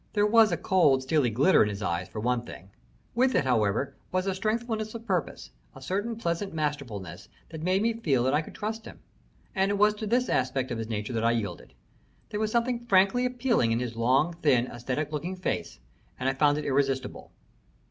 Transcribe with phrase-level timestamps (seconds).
[0.13, 2.71] There was a cold, steely glitter in his eye, for one thing.
[3.13, 7.93] With it, however, was a strengthfulness of purpose, a certain pleasant masterfulness, that made me
[7.93, 8.97] feel that I could trust him,
[9.53, 11.75] and it was to this aspect of his nature that I yielded.
[12.31, 15.79] There was something frankly appealing in his long, thin, ascetic looking face,
[16.19, 17.29] and I found it irresistible.